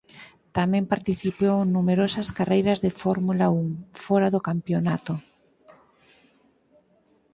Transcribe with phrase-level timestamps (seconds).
[0.57, 3.67] Tamén participou en numerosas carreiras de Fórmula Un
[4.05, 5.13] fóra do Campionato.